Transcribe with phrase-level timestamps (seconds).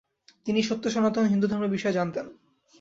[0.45, 2.27] তিনি সত্য সনাতন হিন্দু ধর্মের বিষয়ে জানেন।